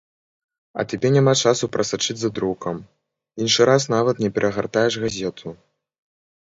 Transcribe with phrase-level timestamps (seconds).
[0.83, 2.75] А табе няма часу прасачыць за друкам,
[3.47, 5.47] іншы раз нават не перагартаеш газету.